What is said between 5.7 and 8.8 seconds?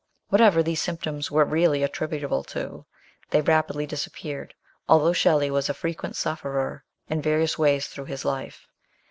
frequent sufferer in various ways through his life.